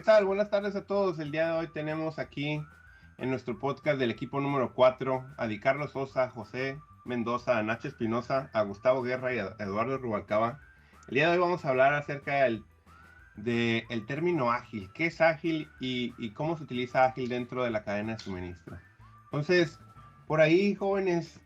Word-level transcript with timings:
¿Qué 0.00 0.06
tal? 0.06 0.24
Buenas 0.24 0.48
tardes 0.48 0.74
a 0.76 0.86
todos. 0.86 1.18
El 1.18 1.30
día 1.30 1.48
de 1.48 1.58
hoy 1.58 1.68
tenemos 1.68 2.18
aquí 2.18 2.64
en 3.18 3.28
nuestro 3.28 3.58
podcast 3.58 3.98
del 3.98 4.10
equipo 4.10 4.40
número 4.40 4.72
4 4.72 5.26
a 5.36 5.46
Di 5.46 5.60
Carlos 5.60 5.92
Sosa, 5.92 6.30
José 6.30 6.78
Mendoza, 7.04 7.58
a 7.58 7.62
Nacho 7.62 7.88
Espinosa, 7.88 8.48
a 8.54 8.62
Gustavo 8.62 9.02
Guerra 9.02 9.34
y 9.34 9.40
a 9.40 9.56
Eduardo 9.58 9.98
Rubalcaba. 9.98 10.58
El 11.08 11.16
día 11.16 11.26
de 11.26 11.34
hoy 11.34 11.38
vamos 11.40 11.66
a 11.66 11.68
hablar 11.68 11.92
acerca 11.92 12.44
del 12.44 12.64
de 13.36 13.84
término 14.06 14.50
ágil. 14.50 14.88
¿Qué 14.94 15.04
es 15.04 15.20
ágil 15.20 15.68
y, 15.80 16.14
y, 16.16 16.30
cómo 16.30 16.56
se 16.56 16.62
utiliza 16.62 17.04
ágil 17.04 17.28
dentro 17.28 17.62
de 17.62 17.70
la 17.70 17.84
cadena 17.84 18.14
de 18.14 18.20
suministro? 18.20 18.78
Entonces, 19.24 19.78
por 20.26 20.40
ahí, 20.40 20.74
jóvenes, 20.74 21.38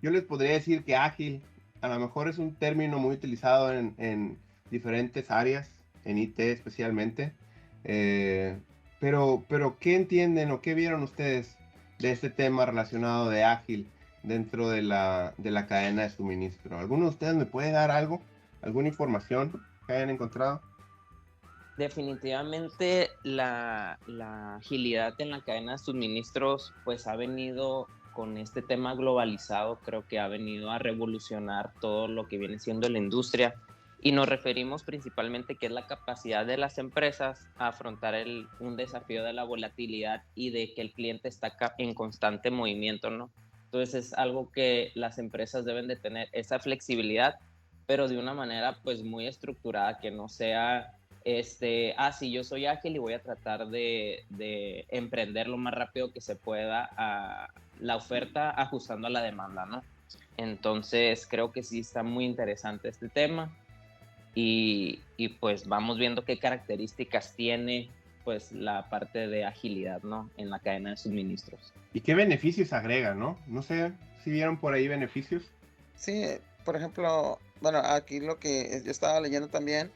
yo 0.00 0.10
les 0.10 0.22
podría 0.22 0.52
decir 0.52 0.82
que 0.82 0.96
ágil 0.96 1.42
a 1.82 1.88
lo 1.88 2.00
mejor 2.00 2.30
es 2.30 2.38
un 2.38 2.54
término 2.54 2.98
muy 2.98 3.16
utilizado 3.16 3.70
en, 3.70 3.94
en 3.98 4.38
diferentes 4.70 5.30
áreas, 5.30 5.70
en 6.06 6.16
IT 6.16 6.40
especialmente. 6.40 7.34
Eh, 7.84 8.58
pero, 9.00 9.44
pero, 9.48 9.78
¿qué 9.78 9.96
entienden 9.96 10.50
o 10.50 10.60
qué 10.60 10.74
vieron 10.74 11.02
ustedes 11.02 11.56
de 11.98 12.12
este 12.12 12.30
tema 12.30 12.66
relacionado 12.66 13.30
de 13.30 13.44
ágil 13.44 13.88
dentro 14.22 14.68
de 14.68 14.82
la, 14.82 15.34
de 15.38 15.50
la 15.50 15.66
cadena 15.66 16.02
de 16.02 16.10
suministro? 16.10 16.78
¿Alguno 16.78 17.04
de 17.04 17.10
ustedes 17.10 17.34
me 17.34 17.46
puede 17.46 17.72
dar 17.72 17.90
algo? 17.90 18.20
¿Alguna 18.62 18.88
información 18.88 19.62
que 19.86 19.94
hayan 19.94 20.10
encontrado? 20.10 20.60
Definitivamente 21.78 23.08
la, 23.22 23.98
la, 24.06 24.56
agilidad 24.56 25.14
en 25.18 25.30
la 25.30 25.40
cadena 25.40 25.72
de 25.72 25.78
suministros 25.78 26.74
pues 26.84 27.06
ha 27.06 27.16
venido 27.16 27.86
con 28.12 28.36
este 28.36 28.60
tema 28.60 28.94
globalizado, 28.94 29.78
creo 29.82 30.06
que 30.06 30.18
ha 30.18 30.28
venido 30.28 30.70
a 30.70 30.78
revolucionar 30.78 31.72
todo 31.80 32.06
lo 32.06 32.28
que 32.28 32.36
viene 32.36 32.58
siendo 32.58 32.86
la 32.90 32.98
industria 32.98 33.54
y 34.02 34.12
nos 34.12 34.28
referimos 34.28 34.82
principalmente 34.82 35.56
que 35.56 35.66
es 35.66 35.72
la 35.72 35.86
capacidad 35.86 36.46
de 36.46 36.56
las 36.56 36.78
empresas 36.78 37.46
a 37.58 37.68
afrontar 37.68 38.14
el, 38.14 38.48
un 38.58 38.76
desafío 38.76 39.22
de 39.22 39.32
la 39.32 39.44
volatilidad 39.44 40.22
y 40.34 40.50
de 40.50 40.72
que 40.72 40.80
el 40.80 40.92
cliente 40.92 41.28
está 41.28 41.54
en 41.76 41.94
constante 41.94 42.50
movimiento, 42.50 43.10
¿no? 43.10 43.30
Entonces 43.66 44.06
es 44.06 44.14
algo 44.14 44.50
que 44.50 44.90
las 44.94 45.18
empresas 45.18 45.64
deben 45.64 45.86
de 45.86 45.96
tener, 45.96 46.28
esa 46.32 46.58
flexibilidad, 46.58 47.38
pero 47.86 48.08
de 48.08 48.18
una 48.18 48.32
manera 48.32 48.78
pues 48.82 49.02
muy 49.02 49.26
estructurada, 49.26 49.98
que 49.98 50.10
no 50.10 50.28
sea 50.28 50.94
este, 51.24 51.94
ah, 51.98 52.12
sí, 52.12 52.32
yo 52.32 52.42
soy 52.42 52.64
ágil 52.64 52.96
y 52.96 52.98
voy 52.98 53.12
a 53.12 53.22
tratar 53.22 53.68
de, 53.68 54.24
de 54.30 54.86
emprender 54.88 55.46
lo 55.46 55.58
más 55.58 55.74
rápido 55.74 56.10
que 56.10 56.22
se 56.22 56.36
pueda 56.36 56.88
a 56.96 57.48
la 57.78 57.96
oferta 57.96 58.50
ajustando 58.50 59.08
a 59.08 59.10
la 59.10 59.22
demanda, 59.22 59.66
¿no? 59.66 59.82
Entonces 60.38 61.26
creo 61.26 61.52
que 61.52 61.62
sí 61.62 61.80
está 61.80 62.02
muy 62.02 62.24
interesante 62.24 62.88
este 62.88 63.10
tema 63.10 63.50
y, 64.34 65.00
y, 65.16 65.28
pues 65.28 65.66
vamos 65.66 65.98
viendo 65.98 66.24
qué 66.24 66.38
características 66.38 67.34
tiene 67.34 67.90
pues 68.24 68.52
la 68.52 68.88
parte 68.88 69.26
de 69.26 69.44
agilidad, 69.44 70.02
¿no? 70.02 70.30
En 70.36 70.50
la 70.50 70.60
cadena 70.60 70.90
de 70.90 70.96
suministros. 70.96 71.72
¿Y 71.92 72.00
qué 72.00 72.14
beneficios 72.14 72.72
agrega, 72.72 73.14
no? 73.14 73.38
No 73.46 73.62
sé 73.62 73.92
si 74.22 74.30
vieron 74.30 74.58
por 74.58 74.74
ahí 74.74 74.88
beneficios. 74.88 75.50
Sí, 75.96 76.24
por 76.64 76.76
ejemplo, 76.76 77.38
bueno, 77.60 77.78
aquí 77.78 78.20
lo 78.20 78.38
que 78.38 78.82
yo 78.84 78.90
estaba 78.90 79.20
leyendo 79.20 79.48
también 79.48 79.90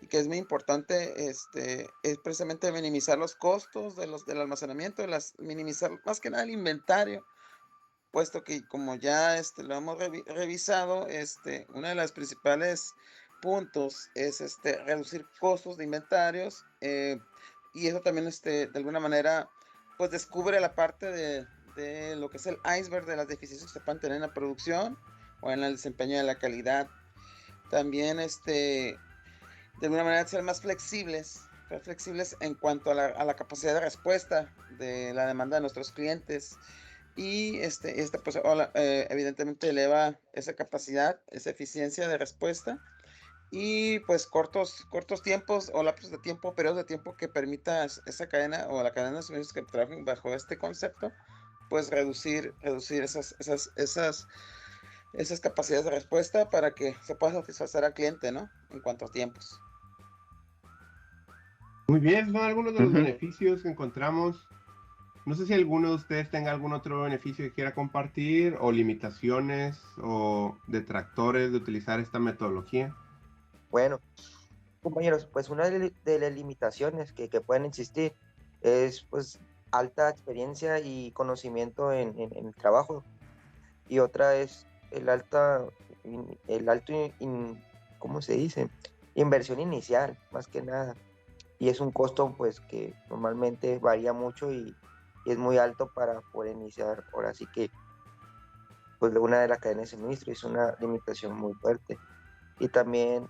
y 0.00 0.06
que 0.06 0.18
es 0.18 0.26
muy 0.26 0.38
importante 0.38 1.28
este, 1.28 1.86
es 2.02 2.18
precisamente 2.18 2.72
minimizar 2.72 3.18
los 3.18 3.34
costos 3.34 3.96
de 3.96 4.06
los, 4.06 4.24
del 4.26 4.40
almacenamiento, 4.40 5.02
de 5.02 5.08
las, 5.08 5.34
minimizar 5.38 5.90
más 6.04 6.20
que 6.20 6.30
nada 6.30 6.44
el 6.44 6.50
inventario, 6.50 7.24
puesto 8.10 8.42
que 8.42 8.66
como 8.66 8.94
ya 8.96 9.36
este, 9.36 9.62
lo 9.62 9.74
hemos 9.74 9.98
revisado, 10.26 11.06
este, 11.08 11.66
uno 11.74 11.88
de 11.88 11.94
los 11.94 12.12
principales 12.12 12.94
puntos 13.40 14.10
es 14.14 14.40
este, 14.40 14.82
reducir 14.84 15.26
costos 15.38 15.76
de 15.76 15.84
inventarios 15.84 16.64
eh, 16.80 17.18
y 17.74 17.86
eso 17.86 18.00
también 18.00 18.26
este, 18.26 18.66
de 18.66 18.78
alguna 18.78 19.00
manera 19.00 19.48
pues 19.98 20.10
descubre 20.10 20.60
la 20.60 20.74
parte 20.74 21.06
de, 21.06 21.46
de 21.76 22.16
lo 22.16 22.30
que 22.30 22.38
es 22.38 22.46
el 22.46 22.58
iceberg 22.78 23.06
de 23.06 23.16
las 23.16 23.28
deficiencias 23.28 23.72
que 23.72 23.78
se 23.78 23.84
pueden 23.84 24.00
tener 24.00 24.16
en 24.16 24.22
la 24.22 24.32
producción 24.32 24.98
o 25.40 25.50
en 25.50 25.62
el 25.62 25.76
desempeño 25.76 26.16
de 26.16 26.24
la 26.24 26.36
calidad. 26.36 26.88
También 27.70 28.20
este, 28.20 28.98
de 29.80 29.86
alguna 29.86 30.04
manera 30.04 30.26
ser 30.26 30.42
más 30.42 30.60
flexibles, 30.60 31.40
más 31.70 31.82
flexibles 31.82 32.36
en 32.40 32.54
cuanto 32.54 32.90
a 32.90 32.94
la, 32.94 33.34
capacidad 33.34 33.74
de 33.74 33.80
respuesta 33.80 34.52
de 34.78 35.14
la 35.14 35.26
demanda 35.26 35.56
de 35.56 35.60
nuestros 35.62 35.92
clientes. 35.92 36.56
Y 37.16 37.58
este, 37.60 38.00
este 38.00 38.18
pues, 38.18 38.38
eh, 38.74 39.06
evidentemente 39.10 39.68
eleva 39.68 40.18
esa 40.32 40.54
capacidad, 40.54 41.20
esa 41.30 41.50
eficiencia 41.50 42.08
de 42.08 42.18
respuesta. 42.18 42.78
Y 43.50 43.98
pues 44.00 44.26
cortos, 44.26 44.86
cortos 44.90 45.22
tiempos 45.22 45.70
o 45.74 45.82
lapsos 45.82 46.10
de 46.10 46.18
tiempo, 46.18 46.54
periodos 46.54 46.78
de 46.78 46.84
tiempo 46.84 47.16
que 47.16 47.28
permita 47.28 47.84
esa 47.84 48.28
cadena 48.28 48.66
o 48.68 48.82
la 48.82 48.92
cadena 48.92 49.16
de 49.16 49.22
suministros 49.22 49.64
que 49.64 49.70
trabajen 49.70 50.04
bajo 50.04 50.32
este 50.32 50.56
concepto, 50.56 51.10
pues 51.68 51.90
reducir, 51.90 52.54
reducir 52.62 53.02
esas, 53.02 53.34
esas, 53.40 53.72
esas, 53.76 54.28
esas 55.14 55.40
capacidades 55.40 55.84
de 55.84 55.90
respuesta 55.90 56.48
para 56.48 56.72
que 56.72 56.94
se 57.02 57.16
pueda 57.16 57.32
satisfacer 57.32 57.84
al 57.84 57.94
cliente, 57.94 58.30
¿no? 58.30 58.48
En 58.70 58.80
cuanto 58.80 59.06
a 59.06 59.08
tiempos. 59.08 59.60
Muy 61.88 61.98
bien, 61.98 62.30
son 62.30 62.42
algunos 62.42 62.72
de 62.74 62.80
los 62.80 62.92
beneficios 62.92 63.62
que 63.62 63.68
encontramos. 63.68 64.46
No 65.26 65.34
sé 65.34 65.44
si 65.44 65.54
alguno 65.54 65.88
de 65.88 65.94
ustedes 65.96 66.30
tenga 66.30 66.52
algún 66.52 66.72
otro 66.72 67.02
beneficio 67.02 67.44
que 67.44 67.52
quiera 67.52 67.74
compartir 67.74 68.56
o 68.60 68.70
limitaciones 68.70 69.76
o 70.00 70.56
detractores 70.68 71.50
de 71.50 71.56
utilizar 71.56 71.98
esta 71.98 72.20
metodología. 72.20 72.94
Bueno, 73.70 74.00
compañeros, 74.82 75.26
pues 75.32 75.48
una 75.48 75.70
de, 75.70 75.92
las 76.18 76.32
limitaciones 76.32 77.12
que, 77.12 77.28
pueden 77.40 77.64
existir 77.64 78.14
es 78.62 79.02
pues 79.02 79.40
alta 79.70 80.10
experiencia 80.10 80.80
y 80.80 81.12
conocimiento 81.12 81.92
en, 81.92 82.18
el 82.18 82.54
trabajo 82.54 83.04
y 83.88 84.00
otra 84.00 84.36
es 84.36 84.66
el 84.90 85.08
alta 85.08 85.64
el 86.48 86.68
alto 86.68 86.92
¿cómo 87.98 88.20
se 88.20 88.34
dice? 88.34 88.68
inversión 89.14 89.60
inicial 89.60 90.18
más 90.32 90.48
que 90.48 90.62
nada 90.62 90.94
y 91.58 91.68
es 91.68 91.80
un 91.80 91.92
costo 91.92 92.34
pues 92.36 92.60
que 92.60 92.94
normalmente 93.08 93.78
varía 93.78 94.12
mucho 94.12 94.52
y, 94.52 94.74
es 95.26 95.38
muy 95.38 95.58
alto 95.58 95.90
para 95.92 96.20
poder 96.20 96.56
iniciar. 96.56 97.04
Ahora 97.12 97.34
sí 97.34 97.46
que 97.52 97.70
pues 98.98 99.14
una 99.16 99.40
de 99.40 99.48
las 99.48 99.58
cadenas 99.58 99.90
de 99.90 99.96
suministro 99.96 100.32
es 100.32 100.44
una 100.44 100.76
limitación 100.80 101.34
muy 101.34 101.54
fuerte. 101.54 101.98
Y 102.58 102.68
también 102.68 103.26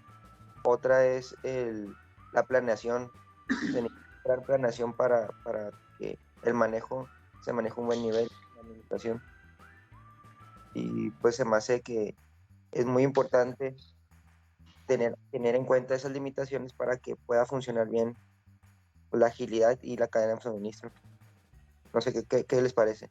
otra 0.63 1.07
es 1.07 1.37
el, 1.43 1.95
la 2.33 2.45
planeación, 2.45 3.11
tener 3.73 3.91
planeación 4.47 4.93
para, 4.93 5.29
para 5.45 5.71
que 5.99 6.19
el 6.43 6.55
manejo 6.55 7.09
se 7.43 7.53
maneje 7.53 7.81
un 7.81 7.87
buen 7.87 8.03
nivel 8.03 8.29
de 8.29 8.61
administración. 8.61 9.23
Y 10.75 11.11
pues 11.11 11.37
se 11.37 11.45
me 11.45 11.57
hace 11.57 11.81
que 11.81 12.15
es 12.73 12.87
muy 12.87 13.03
importante 13.03 13.77
tener, 14.87 15.17
tener 15.31 15.55
en 15.55 15.65
cuenta 15.65 15.95
esas 15.95 16.13
limitaciones 16.13 16.73
para 16.73 16.97
que 16.97 17.17
pueda 17.17 17.47
funcionar 17.47 17.89
bien 17.89 18.17
la 19.13 19.27
agilidad 19.27 19.79
y 19.83 19.97
la 19.97 20.09
cadena 20.09 20.37
de 20.37 20.43
suministro. 20.43 20.91
No 21.93 22.01
sé 22.01 22.13
qué, 22.13 22.45
qué, 22.45 22.63
les 22.63 22.73
parece. 22.73 23.11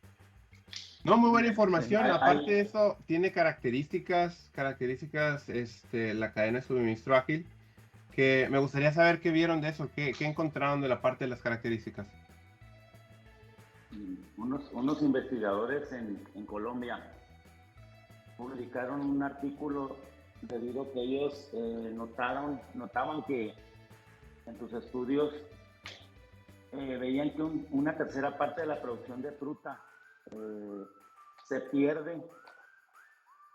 No, 1.06 1.18
muy 1.18 1.30
buena 1.30 1.48
información. 1.48 2.06
Aparte 2.08 2.52
de 2.52 2.60
eso, 2.60 2.98
tiene 3.06 3.32
características, 3.32 4.50
características, 4.54 5.48
este, 5.48 6.14
la 6.14 6.34
cadena 6.34 6.60
de 6.60 6.66
suministro 6.66 7.16
ágil, 7.16 7.46
que 8.12 8.48
me 8.52 8.60
gustaría 8.60 8.92
saber 8.92 9.22
qué 9.22 9.32
vieron 9.32 9.62
de 9.62 9.70
eso, 9.70 9.90
qué, 9.96 10.12
qué 10.18 10.26
encontraron 10.26 10.82
de 10.82 10.90
la 10.90 11.02
parte 11.02 11.24
de 11.24 11.30
las 11.30 11.42
características. 11.42 12.06
Unos, 14.38 14.70
unos 14.74 15.02
investigadores 15.02 15.92
en, 15.94 16.22
en 16.36 16.46
Colombia 16.46 17.00
publicaron 18.38 19.02
un 19.02 19.24
artículo 19.24 19.96
debido 20.42 20.84
a 20.84 20.92
que 20.92 21.00
ellos 21.02 21.50
eh, 21.54 21.92
notaron, 21.94 22.60
notaban 22.74 23.24
que 23.24 23.54
en 24.46 24.60
sus 24.60 24.74
estudios 24.74 25.34
eh, 26.74 26.98
veían 27.00 27.32
que 27.32 27.42
una 27.42 27.96
tercera 27.98 28.38
parte 28.38 28.62
de 28.62 28.68
la 28.68 28.82
producción 28.82 29.22
de 29.22 29.32
fruta 29.32 29.82
eh, 30.32 30.86
se 31.46 31.62
pierde 31.62 32.30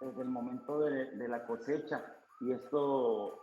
desde 0.00 0.22
el 0.22 0.28
momento 0.28 0.80
de, 0.80 1.16
de, 1.16 1.28
la 1.28 1.46
cosecha 1.46 2.04
y 2.40 2.52
esto 2.52 3.40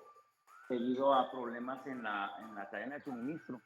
debido 0.70 1.14
a 1.14 1.32
problemas 1.32 1.86
en 1.88 2.04
la, 2.04 2.32
en 2.40 2.56
la 2.56 2.70
cadena 2.70 2.96
de 2.96 3.04
suministro, 3.04 3.60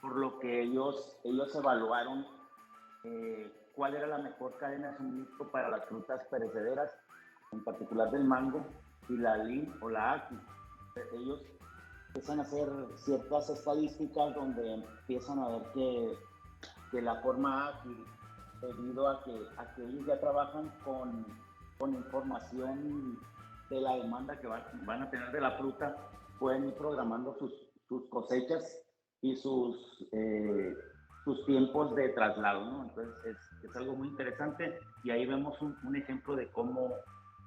por 0.00 0.16
lo 0.16 0.38
que 0.38 0.62
ellos, 0.62 1.18
ellos 1.24 1.54
evaluaron 1.54 2.26
cuál 3.74 3.94
era 3.94 4.06
la 4.06 4.18
mejor 4.18 4.56
cadena 4.58 4.90
de 4.90 4.96
suministro 4.96 5.50
para 5.50 5.68
las 5.68 5.84
frutas 5.86 6.22
perecederas, 6.30 6.90
en 7.52 7.62
particular 7.62 8.10
del 8.10 8.24
mango, 8.24 8.66
y 9.08 9.16
la 9.16 9.36
lin 9.36 9.72
o 9.80 9.88
la 9.88 10.12
aki. 10.12 10.36
Ellos 11.12 11.42
empiezan 12.08 12.40
a 12.40 12.42
hacer 12.42 12.68
ciertas 12.96 13.50
estadísticas 13.50 14.34
donde 14.34 14.74
empiezan 14.74 15.38
a 15.38 15.48
ver 15.48 15.62
que, 15.74 16.18
que 16.90 17.02
la 17.02 17.16
forma 17.16 17.68
ágil, 17.68 18.04
debido 18.60 19.08
a 19.08 19.22
que, 19.24 19.32
a 19.56 19.74
que 19.74 19.82
ellos 19.84 20.06
ya 20.06 20.20
trabajan 20.20 20.70
con, 20.84 21.26
con 21.78 21.94
información 21.94 23.18
de 23.70 23.80
la 23.80 23.96
demanda 23.96 24.38
que 24.38 24.46
van 24.46 25.02
a 25.02 25.10
tener 25.10 25.32
de 25.32 25.40
la 25.40 25.52
fruta, 25.52 25.96
pueden 26.38 26.68
ir 26.68 26.74
programando 26.74 27.34
sus, 27.38 27.52
sus 27.88 28.08
cosechas 28.08 28.82
y 29.22 29.36
sus, 29.36 29.76
eh, 30.12 30.74
sus 31.24 31.44
tiempos 31.46 31.94
de 31.94 32.10
traslado, 32.10 32.64
¿no? 32.70 32.82
Entonces 32.84 33.14
es, 33.24 33.64
es, 33.68 33.76
algo 33.76 33.96
muy 33.96 34.08
interesante 34.08 34.78
y 35.02 35.10
ahí 35.10 35.26
vemos 35.26 35.60
un, 35.60 35.76
un, 35.84 35.96
ejemplo 35.96 36.36
de 36.36 36.50
cómo 36.52 36.92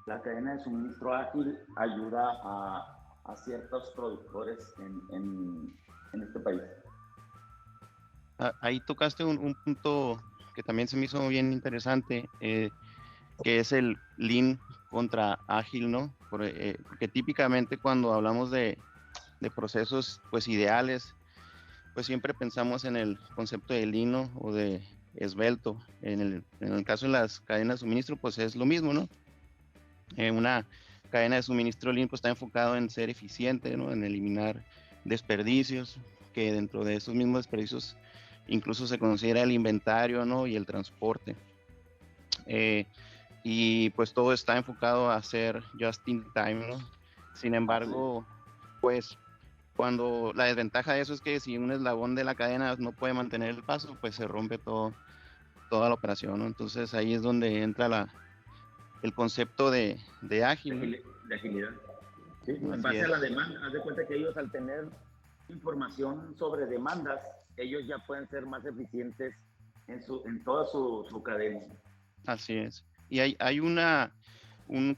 la 0.06 0.22
cadena 0.22 0.56
de 0.56 0.64
suministro 0.64 1.14
ágil 1.14 1.58
ayuda 1.78 2.40
a, 2.44 3.00
a 3.26 3.36
ciertos 3.38 3.92
productores 3.96 4.58
en, 4.80 5.02
en, 5.16 5.78
en, 6.14 6.24
este 6.24 6.40
país. 6.40 6.62
Ah, 8.40 8.54
ahí 8.62 8.80
tocaste 8.82 9.24
un, 9.24 9.56
punto 9.64 10.18
que 10.56 10.63
también 10.63 10.88
se 10.88 10.98
me 10.98 11.06
hizo 11.06 11.28
bien 11.28 11.54
interesante, 11.54 12.30
eh, 12.42 12.69
que 13.44 13.60
es 13.60 13.72
el 13.72 13.98
lean 14.18 14.60
contra 14.90 15.40
ágil, 15.48 15.92
¿no? 15.92 16.13
Porque, 16.30 16.54
eh, 16.56 16.78
porque 16.88 17.07
típicamente 17.07 17.78
cuando 17.78 18.13
hablamos 18.13 18.51
de, 18.51 18.78
de, 19.40 19.51
procesos 19.51 20.22
pues 20.31 20.48
ideales, 20.48 21.13
pues 21.94 22.06
siempre 22.07 22.34
pensamos 22.34 22.86
en 22.86 22.96
el 22.96 23.18
concepto 23.36 23.74
de 23.74 23.86
lino 23.86 24.31
o 24.40 24.54
de 24.54 24.81
esbelto. 25.16 25.80
En 26.01 26.22
el, 26.22 26.44
en 26.60 26.74
el 26.74 26.84
caso 26.84 27.06
de 27.06 27.13
las 27.13 27.40
cadenas 27.42 27.75
de 27.75 27.86
suministro, 27.86 28.18
pues 28.18 28.38
es 28.38 28.56
lo 28.56 28.66
mismo, 28.66 28.94
¿no? 28.94 29.10
Eh, 30.18 30.31
una 30.31 30.66
cadena 31.10 31.38
de 31.38 31.44
suministro 31.44 31.92
lean 31.92 32.07
pues, 32.07 32.19
está 32.19 32.30
enfocado 32.30 32.75
en 32.75 32.90
ser 32.90 33.10
eficiente, 33.10 33.75
¿no? 33.78 33.92
En 33.92 34.04
eliminar 34.04 34.63
desperdicios, 35.06 36.00
que 36.34 36.52
dentro 36.52 36.84
de 36.84 36.95
esos 36.95 37.16
mismos 37.16 37.40
desperdicios 37.40 37.95
incluso 38.50 38.88
se 38.88 39.00
considera 39.00 39.42
el 39.42 39.51
inventario, 39.51 40.25
¿no? 40.25 40.48
Y 40.48 40.56
el 40.56 40.66
transporte. 40.66 41.36
Eh, 42.46 42.86
y 43.44 43.90
pues 43.92 44.13
todo 44.13 44.34
está 44.34 44.57
enfocado 44.57 45.10
a 45.10 45.22
ser 45.22 45.63
just 45.80 46.07
in 46.07 46.25
time, 46.34 46.68
¿no? 46.68 46.80
Sin 47.34 47.54
embargo, 47.54 48.25
pues 48.81 49.18
cuando 49.75 50.34
la 50.36 50.46
desventaja 50.46 50.94
de 50.94 51.01
eso 51.01 51.13
es 51.13 51.22
que 51.22 51.40
si 51.40 51.57
un 51.57 51.72
eslabón 51.72 52.16
de 52.16 52.25
la 52.25 52.36
cadena 52.36 52.75
no 52.78 52.92
puede 52.92 53.13
mantener 53.13 53.51
el 53.51 53.63
paso, 53.63 53.98
pues 54.01 54.16
se 54.16 54.28
rompe 54.28 54.57
todo, 54.57 54.94
toda 55.69 55.88
la 55.88 55.95
operación, 55.95 56.40
¿no? 56.40 56.45
Entonces 56.45 56.94
ahí 56.94 57.13
es 57.13 57.22
donde 57.22 57.63
entra 57.63 57.88
la, 57.88 58.10
el 59.04 59.13
concepto 59.13 59.72
de, 59.72 59.98
de 60.22 60.44
ágil. 60.44 61.02
De 61.28 61.36
agilidad. 61.36 61.69
Sí, 62.45 62.52
en 62.52 62.81
base 62.81 63.04
a 63.04 63.07
la 63.07 63.19
demanda, 63.19 63.66
haz 63.66 63.74
de 63.74 63.80
cuenta 63.80 64.06
que 64.06 64.16
ellos 64.16 64.36
al 64.36 64.52
tener 64.52 64.88
información 65.50 66.36
sobre 66.38 66.66
demandas, 66.66 67.19
ellos 67.57 67.81
ya 67.88 67.98
pueden 68.00 68.28
ser 68.30 68.46
más 68.46 68.66
eficientes 68.66 69.36
en, 69.88 70.01
su, 70.04 70.22
en 70.25 70.44
toda 70.44 70.66
su, 70.68 71.06
su 71.10 71.22
cadena. 71.22 71.62
Así 72.25 72.57
es 72.57 72.84
y 73.10 73.19
hay, 73.19 73.36
hay 73.40 73.60
una, 73.60 74.12
un, 74.68 74.98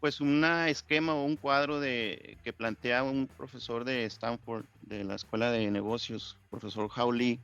pues 0.00 0.20
una 0.20 0.68
esquema 0.68 1.14
o 1.14 1.24
un 1.24 1.36
cuadro 1.36 1.80
de, 1.80 2.38
que 2.42 2.52
plantea 2.52 3.02
un 3.02 3.26
profesor 3.26 3.84
de 3.84 4.04
Stanford, 4.06 4.64
de 4.82 5.04
la 5.04 5.14
Escuela 5.14 5.50
de 5.50 5.70
Negocios, 5.70 6.36
profesor 6.50 6.90
Howley, 6.94 7.38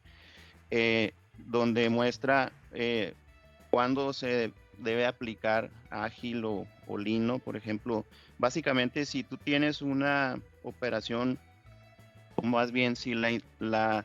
eh, 0.70 1.12
donde 1.46 1.90
muestra 1.90 2.50
eh, 2.72 3.14
cuándo 3.70 4.12
se 4.12 4.52
debe 4.78 5.06
aplicar 5.06 5.70
ágil 5.90 6.44
o, 6.44 6.66
o 6.86 6.98
lino, 6.98 7.38
por 7.38 7.56
ejemplo. 7.56 8.04
Básicamente, 8.38 9.06
si 9.06 9.22
tú 9.22 9.36
tienes 9.36 9.82
una 9.82 10.38
operación, 10.62 11.38
más 12.46 12.72
bien 12.72 12.96
si 12.96 13.14
la, 13.14 13.38
la 13.58 14.04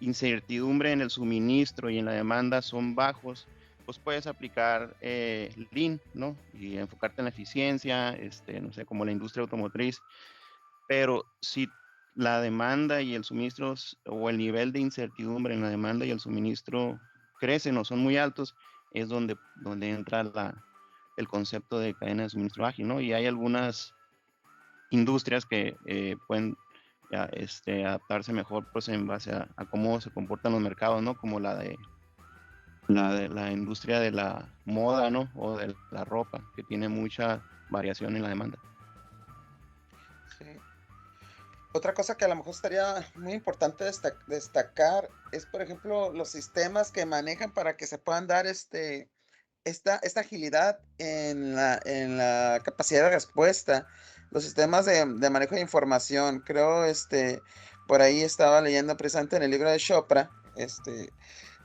incertidumbre 0.00 0.92
en 0.92 1.00
el 1.00 1.10
suministro 1.10 1.90
y 1.90 1.98
en 1.98 2.06
la 2.06 2.12
demanda 2.12 2.62
son 2.62 2.94
bajos, 2.94 3.46
pues 3.84 3.98
puedes 3.98 4.26
aplicar 4.26 4.96
eh, 5.00 5.52
Lean, 5.70 6.00
¿no? 6.14 6.36
Y 6.54 6.76
enfocarte 6.76 7.20
en 7.20 7.26
la 7.26 7.30
eficiencia, 7.30 8.10
este, 8.10 8.60
no 8.60 8.72
sé, 8.72 8.84
como 8.84 9.04
la 9.04 9.12
industria 9.12 9.42
automotriz. 9.42 10.00
Pero 10.88 11.24
si 11.40 11.68
la 12.14 12.40
demanda 12.40 13.00
y 13.00 13.14
el 13.14 13.24
suministro 13.24 13.74
o 14.06 14.30
el 14.30 14.38
nivel 14.38 14.72
de 14.72 14.80
incertidumbre 14.80 15.54
en 15.54 15.62
la 15.62 15.70
demanda 15.70 16.04
y 16.04 16.10
el 16.10 16.20
suministro 16.20 17.00
crecen 17.38 17.76
o 17.76 17.84
son 17.84 18.00
muy 18.00 18.16
altos, 18.16 18.54
es 18.92 19.08
donde, 19.08 19.36
donde 19.56 19.90
entra 19.90 20.22
la, 20.24 20.64
el 21.16 21.28
concepto 21.28 21.78
de 21.78 21.94
cadena 21.94 22.24
de 22.24 22.30
suministro 22.30 22.66
ágil, 22.66 22.88
¿no? 22.88 23.00
Y 23.00 23.12
hay 23.12 23.26
algunas 23.26 23.94
industrias 24.90 25.46
que 25.46 25.76
eh, 25.86 26.16
pueden 26.26 26.56
ya, 27.12 27.28
este, 27.32 27.84
adaptarse 27.84 28.32
mejor 28.32 28.66
pues 28.72 28.88
en 28.88 29.06
base 29.06 29.32
a, 29.32 29.48
a, 29.56 29.64
cómo 29.66 30.00
se 30.00 30.10
comportan 30.10 30.52
los 30.52 30.60
mercados, 30.60 31.02
¿no? 31.02 31.16
Como 31.16 31.38
la 31.38 31.54
de 31.54 31.76
la 32.88 33.14
de 33.14 33.28
la 33.28 33.52
industria 33.52 34.00
de 34.00 34.10
la 34.10 34.48
moda, 34.64 35.10
¿no? 35.10 35.30
O 35.36 35.56
de 35.56 35.74
la 35.90 36.04
ropa, 36.04 36.42
que 36.56 36.62
tiene 36.62 36.88
mucha 36.88 37.42
variación 37.70 38.16
en 38.16 38.22
la 38.22 38.28
demanda. 38.28 38.58
Otra 41.74 41.94
cosa 41.94 42.16
que 42.16 42.26
a 42.26 42.28
lo 42.28 42.36
mejor 42.36 42.54
estaría 42.54 43.10
muy 43.14 43.32
importante 43.32 43.84
destacar 44.26 45.08
es, 45.32 45.46
por 45.46 45.62
ejemplo, 45.62 46.12
los 46.12 46.28
sistemas 46.28 46.92
que 46.92 47.06
manejan 47.06 47.50
para 47.52 47.78
que 47.78 47.86
se 47.86 47.96
puedan 47.96 48.26
dar 48.26 48.46
este, 48.46 49.08
esta, 49.64 49.96
esta 50.02 50.20
agilidad 50.20 50.80
en 50.98 51.54
la, 51.56 51.80
en 51.86 52.18
la 52.18 52.60
capacidad 52.62 53.04
de 53.04 53.10
respuesta. 53.10 53.86
Los 54.32 54.44
sistemas 54.44 54.86
de, 54.86 55.04
manejo 55.30 55.54
de 55.54 55.60
información. 55.60 56.40
Creo, 56.40 56.86
este, 56.86 57.42
por 57.86 58.00
ahí 58.00 58.22
estaba 58.22 58.62
leyendo 58.62 58.96
precisamente 58.96 59.36
en 59.36 59.42
el 59.42 59.50
libro 59.50 59.70
de 59.70 59.78
Chopra, 59.78 60.30
este, 60.56 61.12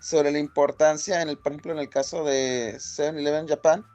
sobre 0.01 0.31
la 0.31 0.39
importancia, 0.39 1.21
en 1.21 1.29
el, 1.29 1.37
por 1.37 1.53
ejemplo, 1.53 1.71
en 1.71 1.79
el 1.79 1.89
caso 1.89 2.25
de 2.25 2.75
7-Eleven 2.75 3.47
Japan, 3.47 3.85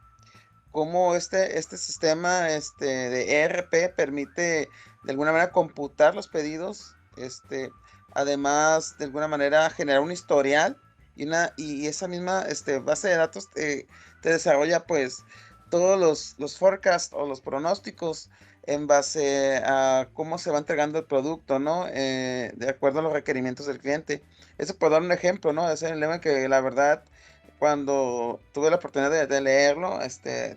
cómo 0.70 1.14
este, 1.14 1.58
este 1.58 1.76
sistema 1.76 2.48
este, 2.48 2.86
de 2.86 3.42
ERP 3.42 3.94
permite 3.94 4.70
de 5.04 5.10
alguna 5.10 5.32
manera 5.32 5.52
computar 5.52 6.14
los 6.14 6.28
pedidos, 6.28 6.96
este, 7.18 7.70
además 8.14 8.96
de 8.96 9.04
alguna 9.04 9.28
manera 9.28 9.68
generar 9.68 10.00
un 10.00 10.12
historial 10.12 10.80
y, 11.14 11.26
una, 11.26 11.52
y 11.58 11.88
esa 11.88 12.08
misma 12.08 12.46
este, 12.48 12.78
base 12.78 13.08
de 13.08 13.16
datos 13.16 13.50
te, 13.50 13.86
te 14.22 14.30
desarrolla 14.30 14.86
pues 14.86 15.24
todos 15.70 16.00
los, 16.00 16.36
los 16.38 16.58
forecasts 16.58 17.14
o 17.14 17.26
los 17.26 17.42
pronósticos 17.42 18.30
en 18.64 18.86
base 18.86 19.56
a 19.64 20.08
cómo 20.14 20.38
se 20.38 20.50
va 20.50 20.58
entregando 20.58 20.98
el 20.98 21.04
producto, 21.04 21.58
¿no? 21.58 21.86
Eh, 21.88 22.52
de 22.54 22.68
acuerdo 22.68 23.00
a 23.00 23.02
los 23.02 23.12
requerimientos 23.12 23.66
del 23.66 23.78
cliente. 23.78 24.22
Eso 24.58 24.76
puedo 24.76 24.92
dar 24.92 25.02
un 25.02 25.12
ejemplo, 25.12 25.52
¿no? 25.52 25.70
Ese 25.70 25.94
lema 25.96 26.20
que 26.20 26.48
la 26.48 26.60
verdad, 26.60 27.04
cuando 27.58 28.40
tuve 28.52 28.70
la 28.70 28.76
oportunidad 28.76 29.28
de, 29.28 29.40
leerlo, 29.40 30.00
este, 30.00 30.56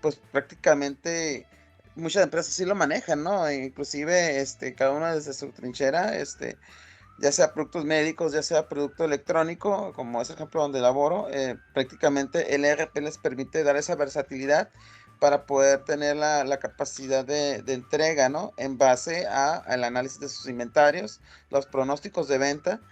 pues 0.00 0.16
prácticamente 0.32 1.46
muchas 1.94 2.24
empresas 2.24 2.52
sí 2.52 2.64
lo 2.64 2.74
manejan, 2.74 3.22
¿no? 3.22 3.46
E 3.46 3.64
inclusive, 3.66 4.40
este, 4.40 4.74
cada 4.74 4.92
una 4.92 5.14
desde 5.14 5.32
su 5.32 5.50
trinchera, 5.50 6.16
este, 6.16 6.56
ya 7.18 7.30
sea 7.30 7.54
productos 7.54 7.84
médicos, 7.84 8.32
ya 8.32 8.42
sea 8.42 8.68
producto 8.68 9.04
electrónico, 9.04 9.92
como 9.94 10.20
ese 10.20 10.32
ejemplo 10.32 10.62
donde 10.62 10.80
laboro, 10.80 11.28
eh, 11.30 11.56
prácticamente 11.72 12.54
el 12.54 12.64
ERP 12.64 12.96
les 12.98 13.18
permite 13.18 13.62
dar 13.62 13.76
esa 13.76 13.94
versatilidad 13.94 14.70
para 15.24 15.46
poder 15.46 15.84
tener 15.84 16.16
la, 16.16 16.58
capacidad 16.58 17.24
de, 17.24 17.64
entrega, 17.68 18.28
¿no? 18.28 18.52
En 18.58 18.76
base 18.76 19.26
al 19.26 19.82
análisis 19.82 20.20
de 20.20 20.28
sus 20.28 20.46
inventarios, 20.50 21.22
los 21.48 21.64
pronósticos 21.64 22.28
de 22.28 22.36
venta, 22.36 22.82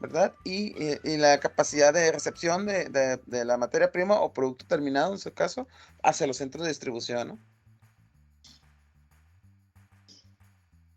¿verdad? 0.00 0.34
Y, 0.42 0.74
y 1.04 1.16
la 1.16 1.38
capacidad 1.38 1.94
de 1.94 2.10
recepción 2.10 2.66
de, 2.66 3.20
la 3.44 3.56
materia 3.56 3.92
prima 3.92 4.18
o 4.18 4.32
producto 4.32 4.66
terminado, 4.66 5.12
en 5.12 5.20
su 5.20 5.32
caso, 5.32 5.68
hacia 6.02 6.26
los 6.26 6.38
centros 6.38 6.64
de 6.64 6.70
distribución, 6.70 7.38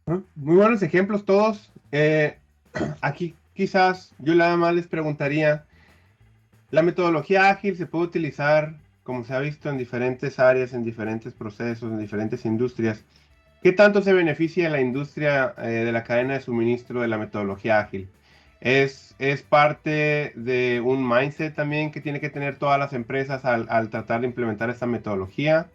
¿no? 0.08 0.24
Muy 0.34 0.56
buenos 0.56 0.82
ejemplos 0.82 1.24
todos. 1.24 1.72
Eh, 1.92 2.36
aquí 3.02 3.36
quizás 3.54 4.12
yo 4.18 4.34
nada 4.34 4.58
más 4.58 4.74
les 4.74 4.88
preguntaría, 4.88 5.68
¿la 6.72 6.82
metodología 6.82 7.48
ágil 7.48 7.78
se 7.78 7.86
puede 7.86 8.06
utilizar 8.06 8.74
como 9.10 9.24
se 9.24 9.34
ha 9.34 9.40
visto 9.40 9.72
en 9.72 9.78
diferentes 9.80 10.38
áreas, 10.38 10.72
en 10.72 10.84
diferentes 10.84 11.34
procesos, 11.34 11.92
en 11.92 11.98
diferentes 11.98 12.46
industrias, 12.46 13.04
¿qué 13.64 13.72
tanto 13.72 14.04
se 14.04 14.14
beneficia 14.14 14.70
la 14.70 14.82
industria 14.82 15.56
eh, 15.58 15.84
de 15.84 15.92
la 15.92 16.04
cadena 16.04 16.36
de 16.36 16.42
suministro 16.42 17.02
de 17.02 17.08
la 17.08 17.18
metodología 17.18 17.80
ágil? 17.80 18.08
Es, 18.62 19.16
es 19.18 19.42
parte 19.42 20.32
de 20.36 20.80
un 20.86 21.10
mindset 21.10 21.56
también 21.56 21.90
que 21.90 22.02
tiene 22.02 22.20
que 22.20 22.30
tener 22.30 22.58
todas 22.58 22.78
las 22.78 22.94
empresas 22.94 23.46
al, 23.46 23.66
al 23.72 23.90
tratar 23.90 24.22
de 24.22 24.28
implementar 24.28 24.70
esta 24.70 24.86
metodología. 24.86 25.66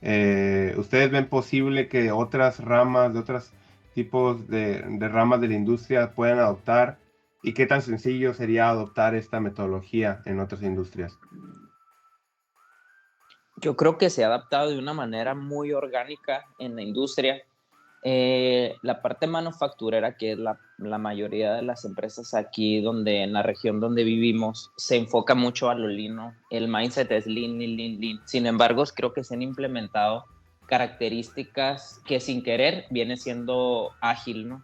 Eh, 0.00 0.72
¿Ustedes 0.78 1.10
ven 1.10 1.26
posible 1.26 1.88
que 1.88 2.12
otras 2.12 2.60
ramas, 2.60 3.12
de 3.12 3.18
otros 3.18 3.50
tipos 3.94 4.46
de, 4.46 4.84
de 4.88 5.08
ramas 5.08 5.40
de 5.40 5.48
la 5.48 5.54
industria 5.54 6.12
puedan 6.12 6.38
adoptar? 6.38 6.98
¿Y 7.42 7.52
qué 7.52 7.66
tan 7.66 7.82
sencillo 7.82 8.32
sería 8.32 8.68
adoptar 8.68 9.16
esta 9.16 9.40
metodología 9.40 10.22
en 10.24 10.38
otras 10.38 10.62
industrias? 10.62 11.18
Yo 13.56 13.76
creo 13.76 13.98
que 13.98 14.10
se 14.10 14.24
ha 14.24 14.28
adaptado 14.28 14.70
de 14.70 14.78
una 14.78 14.94
manera 14.94 15.34
muy 15.34 15.72
orgánica 15.72 16.44
en 16.58 16.76
la 16.76 16.82
industria. 16.82 17.42
Eh, 18.02 18.76
la 18.82 19.02
parte 19.02 19.26
manufacturera, 19.26 20.16
que 20.16 20.32
es 20.32 20.38
la, 20.38 20.60
la, 20.78 20.98
mayoría 20.98 21.54
de 21.54 21.62
las 21.62 21.84
empresas 21.84 22.34
aquí 22.34 22.80
donde 22.80 23.22
en 23.22 23.32
la 23.32 23.42
región 23.42 23.80
donde 23.80 24.04
vivimos, 24.04 24.70
se 24.76 24.96
enfoca 24.96 25.34
mucho 25.34 25.70
a 25.70 25.74
lo 25.74 25.88
lean, 25.88 26.36
El 26.50 26.68
mindset 26.68 27.10
es 27.10 27.26
lean, 27.26 27.58
lean, 27.58 28.00
lean. 28.00 28.20
Sin 28.26 28.46
embargo, 28.46 28.84
creo 28.94 29.12
que 29.12 29.24
se 29.24 29.34
han 29.34 29.42
implementado 29.42 30.24
características 30.66 32.00
que 32.06 32.20
sin 32.20 32.42
querer 32.42 32.84
viene 32.90 33.16
siendo 33.16 33.90
ágil, 34.00 34.48
¿no? 34.48 34.62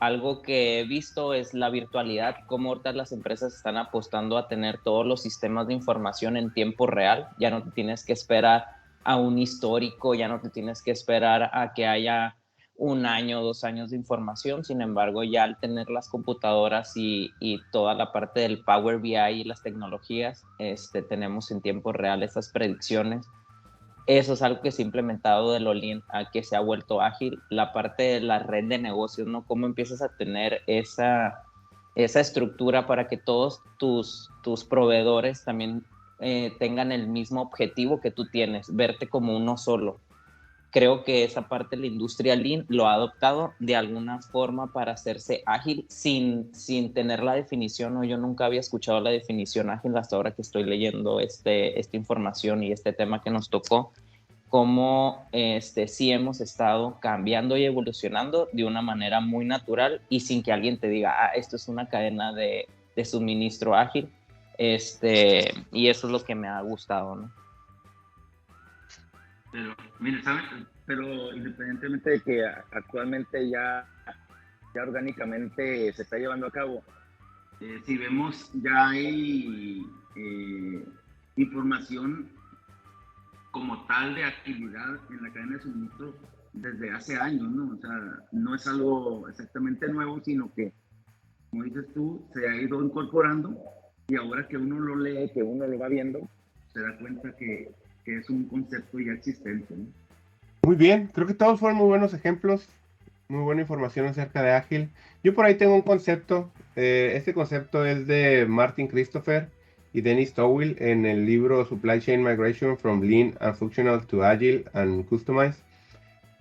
Algo 0.00 0.40
que 0.40 0.80
he 0.80 0.84
visto 0.84 1.34
es 1.34 1.52
la 1.52 1.68
virtualidad, 1.68 2.36
cómo 2.46 2.70
ahorita 2.70 2.92
las 2.92 3.12
empresas 3.12 3.54
están 3.54 3.76
apostando 3.76 4.38
a 4.38 4.48
tener 4.48 4.78
todos 4.82 5.06
los 5.06 5.22
sistemas 5.22 5.66
de 5.66 5.74
información 5.74 6.36
en 6.38 6.52
tiempo 6.52 6.86
real. 6.86 7.28
Ya 7.38 7.50
no 7.50 7.62
te 7.62 7.70
tienes 7.70 8.04
que 8.04 8.14
esperar 8.14 8.64
a 9.04 9.16
un 9.16 9.38
histórico, 9.38 10.14
ya 10.14 10.26
no 10.26 10.40
te 10.40 10.48
tienes 10.48 10.82
que 10.82 10.90
esperar 10.90 11.50
a 11.52 11.72
que 11.74 11.86
haya 11.86 12.36
un 12.76 13.04
año 13.04 13.42
dos 13.42 13.62
años 13.62 13.90
de 13.90 13.96
información. 13.96 14.64
Sin 14.64 14.80
embargo, 14.80 15.22
ya 15.22 15.44
al 15.44 15.60
tener 15.60 15.90
las 15.90 16.08
computadoras 16.08 16.92
y, 16.96 17.30
toda 17.70 17.92
la 17.92 18.10
parte 18.10 18.40
del 18.40 18.64
Power 18.64 19.00
BI 19.00 19.16
y 19.16 19.44
las 19.44 19.62
tecnologías, 19.62 20.42
este, 20.58 21.02
tenemos 21.02 21.50
en 21.50 21.60
tiempo 21.60 21.92
real 21.92 22.22
esas 22.22 22.50
predicciones 22.50 23.26
eso 24.06 24.32
es 24.32 24.42
algo 24.42 24.60
que 24.60 24.72
se 24.72 24.82
ha 24.82 24.84
implementado 24.84 25.52
de 25.52 25.60
Lolin 25.60 26.02
a 26.08 26.30
que 26.30 26.42
se 26.42 26.56
ha 26.56 26.60
vuelto 26.60 27.00
ágil. 27.00 27.40
La 27.50 27.72
parte 27.72 28.02
de 28.02 28.20
la 28.20 28.38
red 28.38 28.64
de 28.68 28.78
negocios, 28.78 29.26
¿no? 29.26 29.44
Cómo 29.46 29.66
empiezas 29.66 30.02
a 30.02 30.16
tener 30.16 30.62
esa, 30.66 31.42
esa 31.94 32.20
estructura 32.20 32.86
para 32.86 33.08
que 33.08 33.16
todos 33.16 33.62
tus, 33.78 34.30
tus 34.42 34.64
proveedores 34.64 35.44
también 35.44 35.84
eh, 36.20 36.52
tengan 36.58 36.92
el 36.92 37.08
mismo 37.08 37.42
objetivo 37.42 38.00
que 38.00 38.10
tú 38.10 38.28
tienes, 38.28 38.74
verte 38.74 39.08
como 39.08 39.36
uno 39.36 39.56
solo 39.56 40.00
creo 40.70 41.04
que 41.04 41.24
esa 41.24 41.48
parte 41.48 41.76
de 41.76 41.82
la 41.82 41.88
industria 41.88 42.36
Lean 42.36 42.64
lo 42.68 42.86
ha 42.86 42.94
adoptado 42.94 43.52
de 43.58 43.76
alguna 43.76 44.22
forma 44.22 44.72
para 44.72 44.92
hacerse 44.92 45.42
ágil 45.46 45.84
sin, 45.88 46.54
sin 46.54 46.92
tener 46.92 47.22
la 47.22 47.34
definición, 47.34 47.96
o 47.96 48.04
yo 48.04 48.16
nunca 48.16 48.46
había 48.46 48.60
escuchado 48.60 49.00
la 49.00 49.10
definición 49.10 49.70
ágil 49.70 49.96
hasta 49.96 50.16
ahora 50.16 50.32
que 50.32 50.42
estoy 50.42 50.64
leyendo 50.64 51.20
este, 51.20 51.78
esta 51.78 51.96
información 51.96 52.62
y 52.62 52.72
este 52.72 52.92
tema 52.92 53.22
que 53.22 53.30
nos 53.30 53.50
tocó, 53.50 53.92
cómo 54.48 55.26
este, 55.32 55.86
sí 55.86 56.10
hemos 56.10 56.40
estado 56.40 56.98
cambiando 57.00 57.56
y 57.56 57.64
evolucionando 57.64 58.48
de 58.52 58.64
una 58.64 58.82
manera 58.82 59.20
muy 59.20 59.44
natural 59.44 60.00
y 60.08 60.20
sin 60.20 60.42
que 60.42 60.52
alguien 60.52 60.78
te 60.78 60.88
diga, 60.88 61.14
ah, 61.16 61.30
esto 61.34 61.56
es 61.56 61.68
una 61.68 61.88
cadena 61.88 62.32
de, 62.32 62.66
de 62.96 63.04
suministro 63.04 63.74
ágil. 63.74 64.08
Este, 64.58 65.54
y 65.72 65.88
eso 65.88 66.06
es 66.06 66.12
lo 66.12 66.22
que 66.22 66.34
me 66.34 66.46
ha 66.46 66.60
gustado, 66.60 67.16
¿no? 67.16 67.32
Pero, 69.52 69.74
mire, 69.98 70.22
¿sabes? 70.22 70.44
Pero 70.86 71.34
independientemente 71.34 72.10
de 72.10 72.20
que 72.20 72.46
actualmente 72.46 73.48
ya, 73.50 73.86
ya 74.74 74.82
orgánicamente 74.82 75.92
se 75.92 76.02
está 76.02 76.18
llevando 76.18 76.46
a 76.46 76.50
cabo, 76.50 76.82
eh, 77.60 77.80
si 77.84 77.98
vemos 77.98 78.50
ya 78.54 78.88
hay 78.88 79.82
eh, 80.16 80.84
información 81.36 82.30
como 83.50 83.84
tal 83.86 84.14
de 84.14 84.24
actividad 84.24 84.98
en 85.10 85.22
la 85.22 85.32
cadena 85.32 85.56
de 85.56 85.62
suministro 85.62 86.14
desde 86.52 86.90
hace 86.90 87.16
años, 87.16 87.50
¿no? 87.50 87.74
O 87.74 87.76
sea, 87.76 88.18
no 88.32 88.54
es 88.54 88.66
algo 88.66 89.28
exactamente 89.28 89.88
nuevo, 89.88 90.20
sino 90.24 90.52
que, 90.54 90.72
como 91.50 91.64
dices 91.64 91.86
tú, 91.92 92.24
se 92.32 92.48
ha 92.48 92.56
ido 92.56 92.82
incorporando 92.82 93.56
y 94.08 94.16
ahora 94.16 94.46
que 94.48 94.56
uno 94.56 94.78
lo 94.78 94.96
lee, 94.96 95.30
que 95.32 95.42
uno 95.42 95.66
lo 95.66 95.78
va 95.78 95.88
viendo, 95.88 96.28
se 96.72 96.80
da 96.80 96.96
cuenta 96.98 97.36
que 97.36 97.72
es 98.18 98.30
un 98.30 98.44
concepto 98.44 98.98
ya 98.98 99.12
existente. 99.12 99.74
Muy 100.62 100.76
bien, 100.76 101.10
creo 101.12 101.26
que 101.26 101.34
todos 101.34 101.58
fueron 101.58 101.78
muy 101.78 101.86
buenos 101.86 102.12
ejemplos, 102.12 102.68
muy 103.28 103.42
buena 103.42 103.62
información 103.62 104.06
acerca 104.06 104.42
de 104.42 104.52
Ágil. 104.52 104.90
Yo 105.24 105.34
por 105.34 105.44
ahí 105.44 105.54
tengo 105.54 105.74
un 105.74 105.82
concepto, 105.82 106.50
eh, 106.76 107.12
este 107.16 107.32
concepto 107.32 107.84
es 107.86 108.06
de 108.06 108.46
Martin 108.46 108.88
Christopher 108.88 109.48
y 109.92 110.02
Dennis 110.02 110.34
Towil 110.34 110.76
en 110.78 111.06
el 111.06 111.26
libro 111.26 111.64
Supply 111.64 112.00
Chain 112.00 112.22
Migration 112.22 112.76
from 112.76 113.00
Lean 113.02 113.34
and 113.40 113.54
Functional 113.56 114.06
to 114.06 114.24
Agile 114.24 114.64
and 114.74 115.06
Customized. 115.08 115.62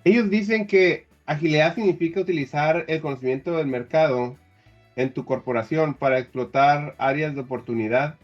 Ellos 0.03 0.29
dicen 0.29 0.67
que 0.67 1.05
agilidad 1.25 1.75
significa 1.75 2.19
utilizar 2.19 2.85
el 2.87 3.01
conocimiento 3.01 3.57
del 3.57 3.67
mercado 3.67 4.35
en 4.95 5.13
tu 5.13 5.25
corporación 5.25 5.93
para 5.93 6.19
explotar 6.19 6.95
áreas 6.97 7.35
de 7.35 7.41
oportunidad 7.41 8.15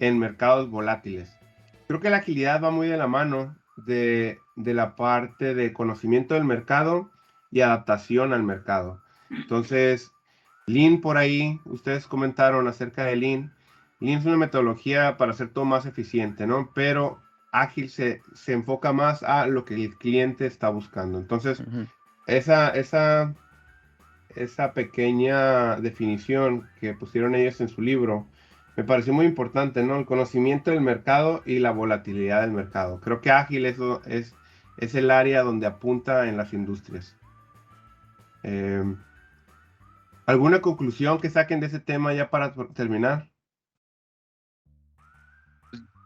en 0.00 0.18
mercados 0.18 0.70
volátiles 0.70 1.36
creo 1.86 2.00
que 2.00 2.10
la 2.10 2.18
agilidad 2.18 2.62
va 2.62 2.70
muy 2.70 2.88
de 2.88 2.96
la 2.96 3.06
mano 3.06 3.56
de, 3.76 4.40
la 4.56 4.96
parte 4.96 5.54
de 5.54 5.72
conocimiento 5.72 6.34
del 6.34 6.44
mercado 6.44 7.10
y 7.50 7.60
adaptación 7.60 8.32
al 8.32 8.42
mercado. 8.42 9.02
Entonces, 9.30 10.12
Lean 10.66 11.00
por 11.00 11.16
ahí, 11.16 11.60
ustedes 11.64 12.06
comentaron 12.06 12.66
acerca 12.68 13.04
de 13.04 13.16
Lean. 13.16 13.54
Lean 14.00 14.18
es 14.18 14.26
una 14.26 14.36
metodología 14.36 15.16
para 15.16 15.32
hacer 15.32 15.50
todo 15.50 15.64
más 15.64 15.86
eficiente, 15.86 16.46
¿no? 16.46 16.72
Pero 16.74 17.20
ágil 17.52 17.88
se, 17.88 18.20
enfoca 18.46 18.92
más 18.92 19.22
a 19.22 19.46
lo 19.46 19.64
que 19.64 19.74
el 19.74 19.96
cliente 19.96 20.46
está 20.46 20.68
buscando. 20.68 21.18
Entonces, 21.18 21.62
esa, 22.26 22.70
esa, 22.70 23.34
esa 24.34 24.72
pequeña 24.72 25.76
definición 25.76 26.68
que 26.80 26.94
pusieron 26.94 27.34
ellos 27.34 27.60
en 27.60 27.68
su 27.68 27.80
libro 27.80 28.26
me 28.76 28.84
pareció 28.84 29.14
muy 29.14 29.24
importante, 29.24 29.82
¿no? 29.82 29.96
El 29.96 30.04
conocimiento 30.04 30.70
del 30.70 30.82
mercado 30.82 31.42
y 31.46 31.58
la 31.58 31.70
volatilidad 31.70 32.42
del 32.42 32.52
mercado. 32.52 33.00
Creo 33.00 33.22
que 33.22 33.30
ágil 33.30 33.64
eso 33.64 34.02
es, 34.04 34.34
es 34.76 34.94
el 34.94 35.10
área 35.10 35.42
donde 35.42 35.66
apunta 35.66 36.28
en 36.28 36.36
las 36.36 36.52
industrias. 36.52 37.16
Em, 38.42 38.96
¿Alguna 40.26 40.60
conclusión 40.60 41.20
que 41.20 41.30
saquen 41.30 41.60
de 41.60 41.66
ese 41.66 41.80
tema 41.80 42.12
ya 42.12 42.28
para 42.30 42.52
terminar? 42.74 43.30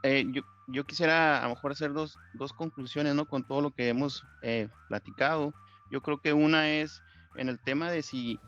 Eh, 0.03 0.27
yo, 0.69 0.85
quisiera 0.85 1.41
a 1.41 1.43
lo 1.45 1.50
mejor 1.50 1.73
hacer 1.73 1.93
dos, 1.93 2.17
conclusiones, 2.57 3.15
¿no? 3.15 3.27
Con 3.27 3.45
todo 3.45 3.61
lo 3.62 3.73
que 3.73 3.89
hemos 3.89 4.25
eh, 4.43 4.69
platicado. 4.89 5.53
Yo 5.91 6.03
creo 6.03 6.21
que 6.21 6.33
una 6.33 6.69
es 6.69 7.03
en 7.35 7.49
el 7.49 7.59
tema 7.59 7.91
de 7.91 8.03
si 8.03 8.39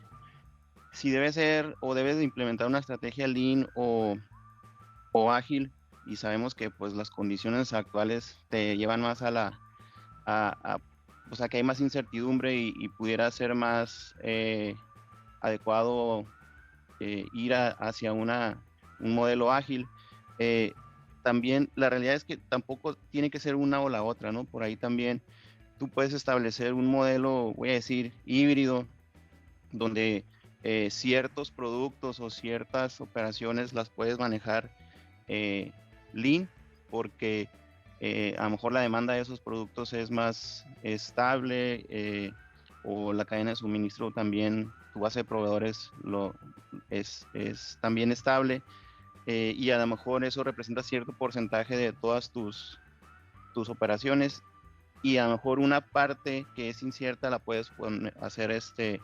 si 0.93 1.11
debe 1.11 1.33
ser 1.33 1.77
o 1.81 1.95
debes 1.95 2.17
de 2.17 2.25
implementar 2.25 2.67
una 2.67 2.79
estrategia 2.79 3.27
lean 3.27 3.69
o, 3.75 4.17
ágil 5.31 5.71
y 6.07 6.17
sabemos 6.17 6.55
que 6.55 6.71
pues 6.71 6.95
las 6.95 7.11
condiciones 7.11 7.73
actuales 7.73 8.39
te 8.49 8.77
llevan 8.77 9.03
más 9.03 9.23
a 9.23 9.31
la 9.31 9.59
a, 10.27 10.79
o 11.31 11.37
sea 11.37 11.49
que 11.49 11.59
hay 11.59 11.63
más 11.63 11.81
incertidumbre 11.81 12.55
y, 12.55 12.89
pudiera 12.89 13.31
ser 13.31 13.55
más 13.55 14.15
eh, 14.23 14.75
adecuado 15.41 16.27
eh, 17.01 17.25
ir 17.33 17.55
hacia 17.55 18.13
una, 18.13 18.63
un 19.01 19.15
modelo 19.15 19.51
ágil. 19.51 19.87
Eh, 20.39 20.73
también 21.23 21.71
la 21.75 21.89
realidad 21.89 22.15
es 22.15 22.25
que 22.25 22.37
tampoco 22.37 22.95
tiene 23.11 23.31
que 23.31 23.41
ser 23.41 23.55
una 23.55 23.81
o 23.81 23.89
la 23.89 24.03
otra 24.03 24.33
no 24.33 24.45
por 24.45 24.63
ahí 24.63 24.77
también 24.77 25.23
tú 25.79 25.89
puedes 25.89 26.13
establecer 26.13 26.75
un 26.75 26.87
modelo 26.87 27.53
voy 27.57 27.71
a 27.71 27.75
decir 27.75 28.13
híbrido 28.27 28.87
donde 29.71 30.25
eh, 30.65 30.91
ciertos 30.91 31.51
productos 31.51 32.21
o 32.21 32.31
ciertas 32.31 33.01
operaciones 33.01 33.73
las 33.73 33.89
puedes 33.89 34.21
manejar 34.21 34.71
eh, 35.27 35.73
lean 36.13 36.49
porque 36.89 37.49
eh, 37.99 38.37
a 38.39 38.45
lo 38.45 38.51
mejor 38.51 38.73
la 38.73 38.81
demanda 38.81 39.15
de 39.15 39.23
esos 39.23 39.41
productos 39.41 39.93
es 39.93 40.13
más 40.13 40.65
estable 40.85 42.33
o 42.85 43.13
la 43.13 43.25
cadena 43.25 43.51
de 43.51 43.57
suministro 43.57 44.13
también, 44.13 44.73
tu 44.93 45.01
base 45.01 45.21
de 45.21 45.25
proveedores 45.25 45.91
lo, 46.05 46.35
es, 46.91 47.27
es 47.35 47.79
también 47.81 48.13
estable 48.13 48.63
y 49.27 49.71
a 49.71 49.79
lo 49.79 49.87
mejor 49.87 50.25
eso 50.25 50.45
representa 50.45 50.83
cierto 50.83 51.13
porcentaje 51.13 51.77
de 51.77 51.93
todas 51.93 52.31
tus, 52.31 52.79
tus 53.53 53.69
operaciones 53.69 54.43
y 55.03 55.17
a 55.17 55.25
lo 55.25 55.33
mejor 55.33 55.59
una 55.59 55.81
parte 55.81 56.47
que 56.55 56.69
es 56.69 56.83
incierta 56.83 57.31
la 57.31 57.41
puedes 57.41 57.73
hacer 58.21 58.53
este 58.53 59.01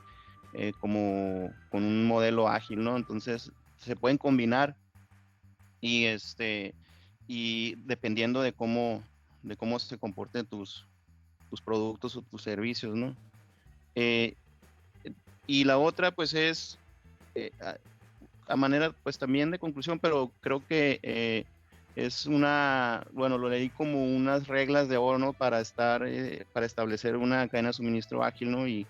eh, 0.54 0.72
como 0.80 1.52
con 1.70 1.84
un 1.84 2.06
modelo 2.06 2.48
ágil, 2.48 2.82
¿no? 2.82 2.96
Entonces 2.96 3.52
se 3.76 3.96
pueden 3.96 4.16
combinar 4.16 4.74
y 5.80 6.06
este 6.06 6.74
y 7.26 7.74
dependiendo 7.84 8.40
de 8.40 8.52
cómo 8.52 9.02
de 9.42 9.56
cómo 9.56 9.78
se 9.78 9.98
comporten 9.98 10.46
tus 10.46 10.86
tus 11.50 11.60
productos 11.60 12.16
o 12.16 12.22
tus 12.22 12.42
servicios, 12.42 12.96
¿no? 12.96 13.14
Eh, 13.94 14.34
y 15.46 15.64
la 15.64 15.76
otra 15.76 16.12
pues 16.12 16.32
es 16.32 16.78
eh, 17.34 17.50
a, 18.48 18.56
manera 18.56 18.94
pues 19.02 19.18
también 19.18 19.50
de 19.50 19.58
conclusión, 19.58 19.98
pero 19.98 20.32
creo 20.40 20.66
que 20.66 21.44
es 21.94 22.24
una, 22.24 23.06
bueno, 23.12 23.36
lo 23.36 23.50
leí 23.50 23.68
como 23.68 24.02
unas 24.02 24.46
reglas 24.46 24.88
de 24.88 24.96
oro, 24.96 25.18
¿no? 25.18 25.34
Para 25.34 25.60
estar, 25.60 26.06
para 26.54 26.64
establecer 26.64 27.16
una 27.16 27.46
cadena 27.48 27.68
de 27.68 27.74
suministro 27.74 28.24
ágil, 28.24 28.50
¿no? 28.50 28.66
Y, 28.66 28.86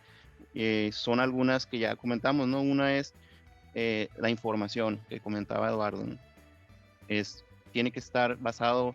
eh, 0.60 0.90
son 0.92 1.20
algunas 1.20 1.66
que 1.66 1.78
ya 1.78 1.94
comentamos, 1.94 2.48
¿no? 2.48 2.60
Una 2.60 2.96
es 2.96 3.14
eh, 3.74 4.08
la 4.16 4.28
información 4.28 5.00
que 5.08 5.20
comentaba 5.20 5.68
Eduardo, 5.68 6.04
es, 7.06 7.44
tiene 7.70 7.92
que 7.92 8.00
estar 8.00 8.36
basado 8.38 8.92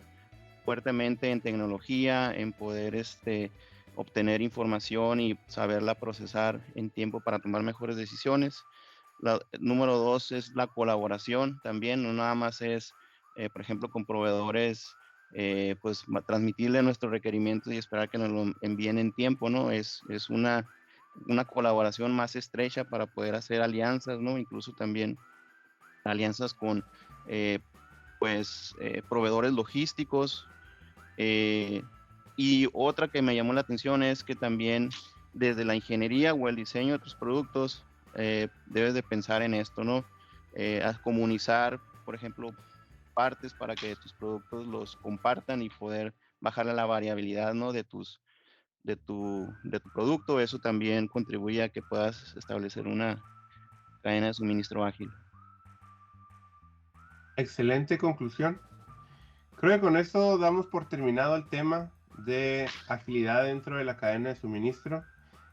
fuertemente 0.65 1.32
en 1.32 1.39
tecnología, 1.39 2.34
en 2.36 2.51
poder 2.51 2.96
este, 2.96 3.50
obtener 3.96 4.41
información 4.41 5.22
y 5.22 5.39
saberla 5.48 5.96
procesar 5.96 6.60
en 6.75 6.89
tiempo 6.89 7.22
para 7.22 7.39
tomar 7.39 7.63
mejores 7.63 7.96
decisiones. 7.96 8.62
La, 9.22 9.39
número 9.58 9.98
dos 9.98 10.34
es 10.34 10.53
la 10.55 10.67
colaboración 10.67 11.62
también, 11.63 12.03
no 12.03 12.12
nada 12.12 12.36
más 12.36 12.62
es, 12.62 12.93
eh, 13.38 13.50
por 13.50 13.62
ejemplo, 13.62 13.89
con 13.89 14.03
proveedores, 14.05 14.93
pues 15.82 16.03
transmitirle 16.27 16.84
nuestros 16.84 17.12
requerimientos 17.12 17.72
y 17.74 17.77
esperar 17.77 18.10
que 18.10 18.20
nos 18.20 18.29
lo 18.29 18.53
envíen 18.62 19.00
en 19.00 19.13
tiempo, 19.13 19.50
¿no? 19.50 19.72
Es, 19.72 20.01
es 20.10 20.29
una 20.29 20.67
una 21.27 21.46
colaboración 21.46 22.13
más 22.13 22.36
estrecha 22.36 22.84
para 22.84 23.05
poder 23.05 23.36
hacer 23.36 23.62
alianzas, 23.62 24.20
¿no? 24.20 24.38
Incluso 24.38 24.74
también 24.74 25.17
alianzas 26.03 26.53
con, 26.53 26.84
eh, 27.27 27.60
pues, 28.20 28.75
eh, 28.79 29.01
proveedores 29.10 29.53
logísticos. 29.53 30.48
Eh, 31.17 31.84
y 32.36 32.67
otra 32.74 33.08
que 33.08 33.22
me 33.22 33.36
llamó 33.36 33.53
la 33.53 33.62
atención 33.62 34.03
es 34.03 34.24
que 34.24 34.36
también 34.36 34.89
desde 35.34 35.65
la 35.65 35.75
ingeniería 35.75 36.34
o 36.34 36.50
el 36.50 36.55
diseño 36.55 36.93
de 36.93 37.00
tus 37.00 37.15
productos, 37.15 37.86
debes 38.13 38.93
de 38.93 39.01
pensar 39.01 39.41
en 39.41 39.55
esto, 39.55 39.84
¿no? 39.84 40.05
a 40.84 40.93
comunizar, 41.01 41.79
por 42.05 42.13
ejemplo, 42.13 42.53
partes 43.15 43.53
para 43.53 43.74
que 43.74 43.96
tus 43.96 44.13
productos 44.13 44.67
los 44.67 44.96
compartan 44.98 45.63
y 45.63 45.70
poder 45.70 46.13
bajar 46.39 46.67
la 46.67 46.86
variabilidad, 46.86 47.55
¿no? 47.55 47.72
De 47.72 47.84
tus, 47.84 48.22
de 48.84 48.96
tu, 48.96 49.54
de 49.63 49.80
tu 49.80 49.90
producto, 49.90 50.40
eso 50.40 50.60
también 50.60 51.08
contribuye 51.08 51.63
a 51.63 51.70
que 51.70 51.82
puedas 51.82 52.36
establecer 52.36 52.88
una 52.88 53.22
cadena 54.02 54.28
de 54.28 54.34
suministro 54.34 54.84
ágil. 54.84 55.12
Excelente 57.36 57.98
conclusión. 57.98 58.60
Creo 59.56 59.75
que 59.75 59.82
con 59.82 59.98
esto 59.98 60.38
damos 60.38 60.68
por 60.68 60.90
terminado 60.90 61.36
el 61.36 61.48
tema 61.50 61.90
de 62.18 62.68
agilidad 62.88 63.46
dentro 63.46 63.78
de 63.78 63.86
la 63.86 63.98
cadena 63.98 64.30
de 64.30 64.36
suministro. 64.36 65.04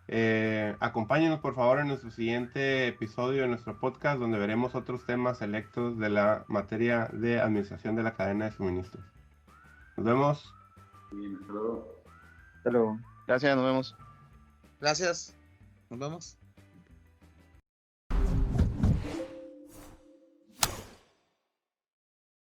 Eh, 0.08 0.74
acompáñenos 0.80 1.38
por 1.38 1.54
favor 1.54 1.78
en 1.78 1.86
nuestro 1.86 2.10
siguiente 2.10 2.88
episodio 2.88 3.42
de 3.42 3.48
nuestro 3.48 3.78
podcast 3.78 4.18
donde 4.18 4.38
veremos 4.38 4.74
otros 4.74 5.06
temas 5.06 5.38
selectos 5.38 5.96
de 5.98 6.10
la 6.10 6.44
materia 6.48 7.08
de 7.12 7.40
administración 7.40 7.94
de 7.94 8.02
la 8.02 8.14
cadena 8.14 8.46
de 8.46 8.52
suministro. 8.52 9.00
Nos 9.96 10.04
vemos. 10.04 10.54
Bien, 11.12 11.38
hasta 11.40 11.52
luego. 11.52 12.02
Hasta 12.56 12.70
luego. 12.70 13.09
Gracias, 13.30 13.54
nos 13.54 13.64
vemos. 13.64 13.94
Gracias. 14.80 15.36
Nos 15.88 16.00
vemos. 16.00 16.39